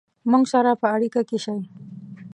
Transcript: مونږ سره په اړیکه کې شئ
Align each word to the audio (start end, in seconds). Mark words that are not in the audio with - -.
مونږ 0.29 0.43
سره 0.53 0.71
په 0.81 0.87
اړیکه 0.95 1.21
کې 1.29 1.37
شئ 1.43 1.59